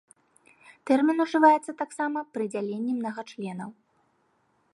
[0.89, 3.69] Тэрмін ужываецца таксама пры дзяленні мнагачленаў.